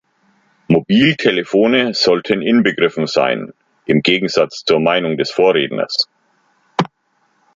Mobiltelefone 0.67 1.93
sollten 1.93 2.41
inbegriffen 2.41 3.05
sein, 3.05 3.53
im 3.85 4.01
Gegensatz 4.01 4.63
zur 4.65 4.79
Meinung 4.79 5.15
des 5.15 5.29
Vorredners. 5.29 6.09